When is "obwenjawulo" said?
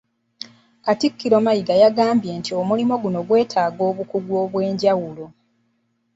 4.43-5.25